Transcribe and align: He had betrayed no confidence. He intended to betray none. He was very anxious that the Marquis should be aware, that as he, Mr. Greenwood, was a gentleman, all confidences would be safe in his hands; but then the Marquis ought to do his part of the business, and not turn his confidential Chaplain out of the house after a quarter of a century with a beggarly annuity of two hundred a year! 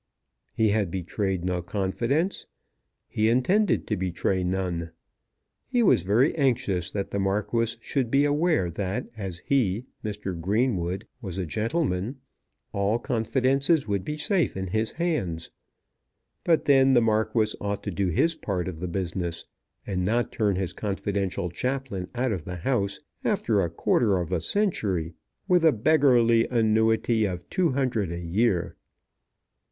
He 0.55 0.69
had 0.69 0.89
betrayed 0.89 1.45
no 1.45 1.61
confidence. 1.61 2.47
He 3.07 3.29
intended 3.29 3.85
to 3.85 3.95
betray 3.95 4.43
none. 4.43 4.89
He 5.67 5.83
was 5.83 6.01
very 6.01 6.33
anxious 6.33 6.89
that 6.89 7.11
the 7.11 7.19
Marquis 7.19 7.77
should 7.81 8.09
be 8.09 8.25
aware, 8.25 8.71
that 8.71 9.05
as 9.15 9.43
he, 9.45 9.85
Mr. 10.03 10.33
Greenwood, 10.41 11.05
was 11.21 11.37
a 11.37 11.45
gentleman, 11.45 12.19
all 12.73 12.97
confidences 12.97 13.87
would 13.87 14.03
be 14.03 14.17
safe 14.17 14.57
in 14.57 14.65
his 14.69 14.93
hands; 14.93 15.51
but 16.43 16.65
then 16.65 16.93
the 16.93 17.01
Marquis 17.03 17.55
ought 17.61 17.83
to 17.83 17.91
do 17.91 18.07
his 18.07 18.33
part 18.33 18.67
of 18.67 18.79
the 18.79 18.87
business, 18.87 19.45
and 19.85 20.03
not 20.03 20.31
turn 20.31 20.55
his 20.55 20.73
confidential 20.73 21.51
Chaplain 21.51 22.07
out 22.15 22.31
of 22.31 22.43
the 22.43 22.55
house 22.55 22.99
after 23.23 23.61
a 23.61 23.69
quarter 23.69 24.17
of 24.17 24.31
a 24.31 24.41
century 24.41 25.13
with 25.47 25.63
a 25.63 25.71
beggarly 25.71 26.47
annuity 26.47 27.25
of 27.25 27.47
two 27.51 27.73
hundred 27.73 28.11
a 28.11 28.17
year! 28.17 28.75